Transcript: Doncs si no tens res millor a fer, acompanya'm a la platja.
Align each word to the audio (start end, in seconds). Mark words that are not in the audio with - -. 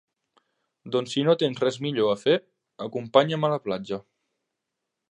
Doncs 0.95 1.13
si 1.17 1.25
no 1.27 1.35
tens 1.43 1.61
res 1.65 1.77
millor 1.87 2.11
a 2.15 2.17
fer, 2.23 2.35
acompanya'm 2.87 3.47
a 3.51 3.57
la 3.57 3.63
platja. 3.69 4.03